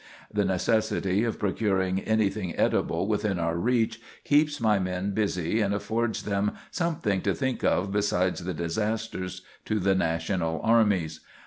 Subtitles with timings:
[0.33, 6.23] The necessity of procuring everything edible within our reach keeps my men busy and affords
[6.23, 11.19] them something to think of besides the disasters to the National armies.